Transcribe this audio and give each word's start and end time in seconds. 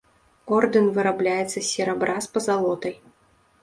Ордэн 0.57 0.87
вырабляецца 0.95 1.53
з 1.59 1.67
серабра 1.73 2.19
з 2.27 2.35
пазалотай. 2.35 2.93